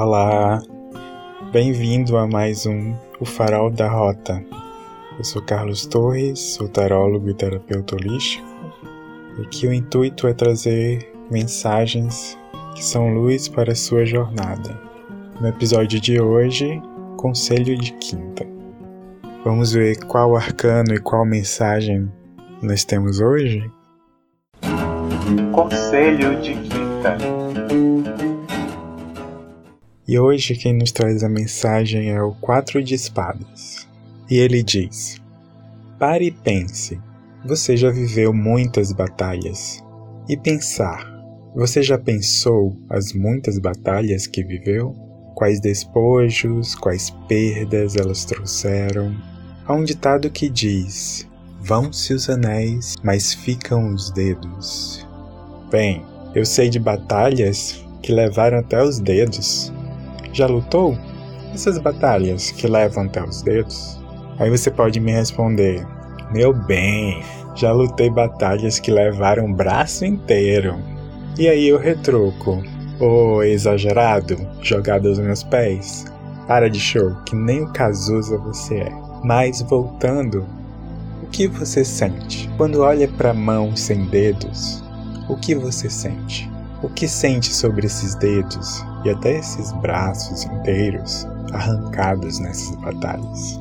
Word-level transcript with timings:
Olá, 0.00 0.62
bem-vindo 1.50 2.16
a 2.16 2.24
mais 2.24 2.66
um 2.66 2.94
O 3.18 3.24
Farol 3.24 3.68
da 3.68 3.88
Rota. 3.88 4.40
Eu 5.18 5.24
sou 5.24 5.42
Carlos 5.42 5.86
Torres, 5.86 6.38
sou 6.38 6.68
tarólogo 6.68 7.28
e 7.28 7.34
terapeuta 7.34 7.96
holístico, 7.96 8.46
e 9.36 9.42
aqui 9.42 9.66
o 9.66 9.72
intuito 9.72 10.28
é 10.28 10.32
trazer 10.32 11.12
mensagens 11.28 12.38
que 12.76 12.84
são 12.84 13.12
luz 13.12 13.48
para 13.48 13.72
a 13.72 13.74
sua 13.74 14.06
jornada. 14.06 14.80
No 15.40 15.48
episódio 15.48 16.00
de 16.00 16.20
hoje, 16.20 16.80
Conselho 17.16 17.76
de 17.76 17.92
Quinta. 17.94 18.46
Vamos 19.44 19.72
ver 19.72 19.98
qual 20.04 20.36
arcano 20.36 20.94
e 20.94 21.00
qual 21.00 21.26
mensagem 21.26 22.08
nós 22.62 22.84
temos 22.84 23.18
hoje? 23.18 23.68
Conselho 25.52 26.40
de 26.40 26.54
Quinta. 26.54 27.18
E 30.08 30.18
hoje 30.18 30.54
quem 30.54 30.72
nos 30.72 30.90
traz 30.90 31.22
a 31.22 31.28
mensagem 31.28 32.08
é 32.08 32.22
o 32.22 32.32
Quatro 32.32 32.82
de 32.82 32.94
Espadas. 32.94 33.86
E 34.30 34.38
ele 34.38 34.62
diz: 34.62 35.20
Pare 35.98 36.28
e 36.28 36.30
pense. 36.30 36.98
Você 37.44 37.76
já 37.76 37.90
viveu 37.90 38.32
muitas 38.32 38.90
batalhas. 38.90 39.84
E 40.26 40.34
pensar. 40.34 41.06
Você 41.54 41.82
já 41.82 41.98
pensou 41.98 42.74
as 42.88 43.12
muitas 43.12 43.58
batalhas 43.58 44.26
que 44.26 44.42
viveu? 44.42 44.94
Quais 45.34 45.60
despojos, 45.60 46.74
quais 46.74 47.10
perdas 47.28 47.94
elas 47.94 48.24
trouxeram? 48.24 49.14
Há 49.66 49.74
um 49.74 49.84
ditado 49.84 50.30
que 50.30 50.48
diz: 50.48 51.28
Vão-se 51.60 52.14
os 52.14 52.30
anéis, 52.30 52.94
mas 53.02 53.34
ficam 53.34 53.92
os 53.92 54.10
dedos. 54.12 55.06
Bem, 55.70 56.02
eu 56.34 56.46
sei 56.46 56.70
de 56.70 56.78
batalhas 56.78 57.84
que 58.02 58.10
levaram 58.10 58.58
até 58.58 58.82
os 58.82 58.98
dedos. 58.98 59.70
Já 60.32 60.46
lutou? 60.46 60.96
Essas 61.54 61.78
batalhas 61.78 62.50
que 62.50 62.66
levam 62.66 63.04
até 63.04 63.22
os 63.24 63.42
dedos? 63.42 63.98
Aí 64.38 64.50
você 64.50 64.70
pode 64.70 65.00
me 65.00 65.12
responder: 65.12 65.86
Meu 66.30 66.52
bem, 66.52 67.22
já 67.54 67.72
lutei 67.72 68.10
batalhas 68.10 68.78
que 68.78 68.90
levaram 68.90 69.46
o 69.46 69.54
braço 69.54 70.04
inteiro. 70.04 70.76
E 71.38 71.48
aí 71.48 71.68
eu 71.68 71.78
retruco: 71.78 72.62
Ô 73.00 73.36
oh, 73.36 73.42
exagerado, 73.42 74.36
jogado 74.62 75.08
aos 75.08 75.18
meus 75.18 75.42
pés. 75.42 76.04
Para 76.46 76.70
de 76.70 76.80
show, 76.80 77.14
que 77.26 77.36
nem 77.36 77.62
o 77.62 77.72
Cazuza 77.72 78.38
você 78.38 78.78
é. 78.78 78.92
Mas 79.22 79.60
voltando, 79.62 80.46
o 81.22 81.26
que 81.26 81.46
você 81.46 81.84
sente 81.84 82.48
quando 82.56 82.80
olha 82.80 83.06
para 83.06 83.34
mão 83.34 83.76
sem 83.76 84.06
dedos? 84.06 84.82
O 85.28 85.36
que 85.36 85.54
você 85.54 85.90
sente? 85.90 86.50
O 86.80 86.88
que 86.88 87.08
sente 87.08 87.52
sobre 87.52 87.86
esses 87.86 88.14
dedos 88.14 88.84
e 89.04 89.10
até 89.10 89.36
esses 89.38 89.72
braços 89.72 90.44
inteiros 90.44 91.26
arrancados 91.52 92.38
nessas 92.38 92.76
batalhas? 92.76 93.60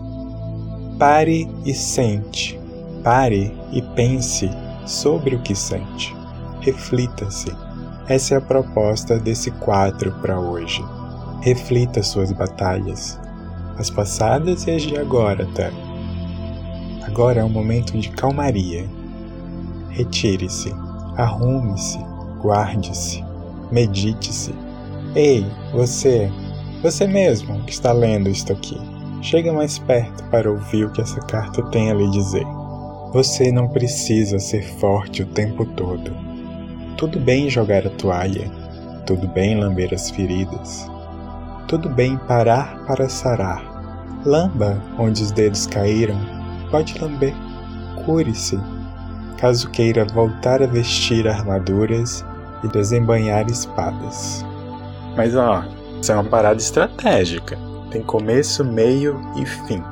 Pare 1.00 1.50
e 1.66 1.74
sente. 1.74 2.60
Pare 3.04 3.52
e 3.72 3.82
pense 3.96 4.52
sobre 4.86 5.36
o 5.36 5.42
que 5.42 5.56
sente. 5.56 6.16
Reflita-se. 6.62 7.52
Essa 8.08 8.36
é 8.36 8.38
a 8.38 8.42
proposta 8.42 9.18
desse 9.18 9.50
quadro 9.50 10.12
para 10.22 10.40
hoje. 10.40 10.86
Reflita 11.42 12.04
suas 12.04 12.32
batalhas, 12.32 13.20
as 13.80 13.90
passadas 13.90 14.68
e 14.68 14.72
as 14.72 14.84
de 14.84 14.96
agora, 14.96 15.48
tá? 15.56 15.72
Agora 17.04 17.42
é 17.42 17.44
um 17.44 17.50
momento 17.50 17.98
de 17.98 18.10
calmaria. 18.10 18.88
Retire-se, 19.90 20.72
arrume-se, 21.16 22.00
guarde-se, 22.48 23.22
medite-se. 23.70 24.56
Ei, 25.14 25.46
você, 25.74 26.32
você 26.82 27.06
mesmo 27.06 27.62
que 27.64 27.74
está 27.74 27.92
lendo 27.92 28.30
isto 28.30 28.54
aqui, 28.54 28.80
chega 29.22 29.52
mais 29.52 29.78
perto 29.78 30.24
para 30.30 30.50
ouvir 30.50 30.86
o 30.86 30.92
que 30.92 31.02
essa 31.02 31.20
carta 31.22 31.62
tem 31.64 31.92
a 31.92 31.94
lhe 31.94 32.10
dizer. 32.10 32.46
Você 33.12 33.52
não 33.52 33.68
precisa 33.68 34.40
ser 34.40 34.64
forte 34.80 35.24
o 35.24 35.26
tempo 35.26 35.66
todo. 35.66 36.16
Tudo 36.96 37.20
bem 37.20 37.50
jogar 37.50 37.86
a 37.86 37.90
toalha, 37.90 38.50
tudo 39.06 39.28
bem 39.28 39.60
lamber 39.60 39.94
as 39.94 40.10
feridas, 40.10 40.90
tudo 41.68 41.90
bem 41.90 42.16
parar 42.30 42.86
para 42.86 43.10
sarar. 43.10 43.62
Lamba 44.26 44.82
onde 44.98 45.22
os 45.22 45.32
dedos 45.32 45.68
caíram, 45.68 46.18
pode 46.72 46.98
lamber, 46.98 47.34
cure-se. 48.06 48.58
Caso 49.38 49.70
queira 49.70 50.06
voltar 50.06 50.64
a 50.64 50.66
vestir 50.66 51.28
armaduras 51.28 52.26
e 52.64 52.68
desembanhar 52.68 53.48
espadas. 53.50 54.46
Mas 55.16 55.36
ó, 55.36 55.64
isso 56.02 56.12
é 56.12 56.16
uma 56.16 56.24
parada 56.24 56.58
estratégica. 56.58 57.58
Tem 57.92 58.04
começo, 58.04 58.64
meio 58.64 59.20
e 59.36 59.46
fim. 59.46 59.84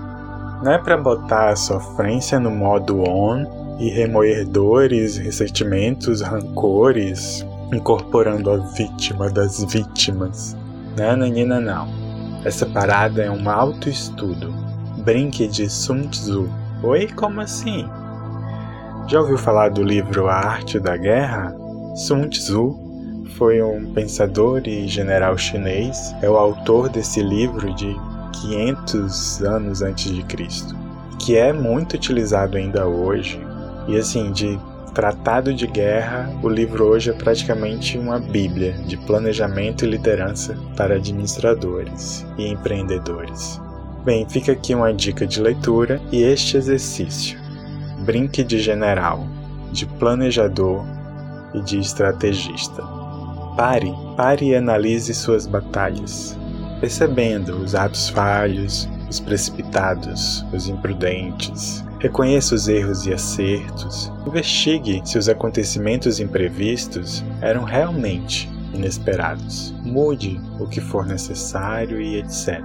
Não 0.63 0.71
é 0.71 0.77
para 0.77 0.97
botar 0.97 1.49
a 1.49 1.55
sofrência 1.55 2.39
no 2.39 2.51
modo 2.51 3.01
on 3.01 3.77
e 3.79 3.89
remoer 3.89 4.47
dores, 4.47 5.17
ressentimentos, 5.17 6.21
rancores, 6.21 7.45
incorporando 7.73 8.51
a 8.51 8.57
vítima 8.57 9.29
das 9.29 9.63
vítimas. 9.63 10.55
Não, 10.97 11.17
menina, 11.17 11.59
não. 11.59 11.87
Essa 12.45 12.65
parada 12.65 13.23
é 13.23 13.29
um 13.29 13.49
autoestudo. 13.49 14.53
Brinque 15.03 15.47
de 15.47 15.69
Sun 15.69 16.07
Tzu. 16.07 16.49
Oi, 16.83 17.07
como 17.15 17.41
assim? 17.41 17.87
Já 19.07 19.19
ouviu 19.19 19.37
falar 19.37 19.69
do 19.69 19.83
livro 19.83 20.27
A 20.27 20.35
Arte 20.35 20.79
da 20.79 20.95
Guerra? 20.95 21.64
Sun 21.95 22.27
Tzu 22.27 22.77
foi 23.37 23.63
um 23.63 23.93
pensador 23.93 24.67
e 24.67 24.85
general 24.85 25.37
chinês, 25.37 26.13
é 26.21 26.29
o 26.29 26.35
autor 26.35 26.89
desse 26.89 27.23
livro 27.23 27.73
de 27.73 27.95
500 28.41 29.41
anos 29.43 29.81
antes 29.81 30.13
de 30.13 30.21
Cristo, 30.23 30.75
que 31.17 31.37
é 31.37 31.53
muito 31.53 31.93
utilizado 31.93 32.57
ainda 32.57 32.85
hoje. 32.85 33.39
E 33.87 33.95
assim, 33.95 34.33
de 34.33 34.59
tratado 34.93 35.53
de 35.53 35.67
guerra, 35.67 36.29
o 36.43 36.49
livro 36.49 36.83
hoje 36.83 37.11
é 37.11 37.13
praticamente 37.13 37.97
uma 37.97 38.19
bíblia 38.19 38.73
de 38.85 38.97
planejamento 38.97 39.85
e 39.85 39.89
liderança 39.89 40.53
para 40.75 40.95
administradores 40.95 42.25
e 42.37 42.45
empreendedores. 42.45 43.61
Bem, 44.03 44.27
fica 44.27 44.51
aqui 44.51 44.75
uma 44.75 44.93
dica 44.93 45.25
de 45.25 45.39
leitura 45.39 46.01
e 46.11 46.21
este 46.21 46.57
exercício. 46.57 47.39
Brinque 48.03 48.43
de 48.43 48.59
general, 48.59 49.25
de 49.71 49.85
planejador 49.85 50.94
e 51.55 51.61
de 51.61 51.79
estrategista. 51.79 52.83
Pare, 53.55 53.93
pare 54.17 54.47
e 54.47 54.55
analise 54.55 55.13
suas 55.13 55.47
batalhas, 55.47 56.37
percebendo 56.79 57.57
os 57.57 57.73
atos 57.73 58.09
falhos, 58.09 58.89
os 59.09 59.19
precipitados, 59.19 60.45
os 60.51 60.67
imprudentes. 60.67 61.83
Reconheça 61.99 62.53
os 62.53 62.67
erros 62.67 63.05
e 63.05 63.13
acertos. 63.13 64.11
Investigue 64.27 65.01
se 65.05 65.17
os 65.17 65.29
acontecimentos 65.29 66.19
imprevistos 66.19 67.23
eram 67.41 67.63
realmente 67.63 68.49
inesperados. 68.73 69.73
Mude 69.83 70.39
o 70.59 70.67
que 70.67 70.81
for 70.81 71.05
necessário 71.05 72.01
e 72.01 72.17
etc. 72.17 72.59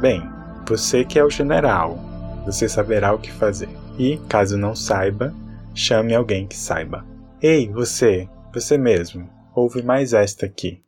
Bem, 0.00 0.28
você 0.66 1.04
que 1.04 1.18
é 1.18 1.24
o 1.24 1.30
general, 1.30 1.98
você 2.44 2.68
saberá 2.68 3.14
o 3.14 3.18
que 3.18 3.30
fazer. 3.30 3.68
E, 3.98 4.18
caso 4.28 4.58
não 4.58 4.74
saiba, 4.74 5.32
chame 5.74 6.14
alguém 6.14 6.46
que 6.46 6.56
saiba. 6.56 7.04
Ei, 7.46 7.68
você, 7.68 8.26
você 8.54 8.78
mesmo, 8.78 9.28
ouve 9.54 9.82
mais 9.82 10.14
esta 10.14 10.46
aqui. 10.46 10.82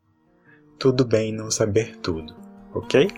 Tudo 0.78 1.04
bem 1.04 1.30
não 1.30 1.50
saber 1.50 1.98
tudo, 1.98 2.34
ok? 2.74 3.10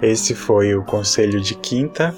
Esse 0.00 0.36
foi 0.36 0.72
o 0.76 0.84
conselho 0.84 1.40
de 1.40 1.56
quinta 1.56 2.14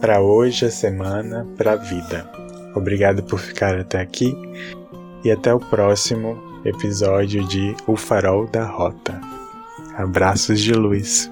para 0.00 0.20
hoje, 0.20 0.66
a 0.66 0.72
semana, 0.72 1.46
para 1.56 1.74
a 1.74 1.76
vida. 1.76 2.28
Obrigado 2.74 3.22
por 3.22 3.38
ficar 3.38 3.78
até 3.78 4.00
aqui 4.00 4.36
e 5.22 5.30
até 5.30 5.54
o 5.54 5.60
próximo 5.60 6.36
episódio 6.64 7.46
de 7.46 7.76
O 7.86 7.94
Farol 7.94 8.48
da 8.48 8.66
Rota. 8.66 9.20
Abraços 9.96 10.60
de 10.60 10.72
luz. 10.72 11.30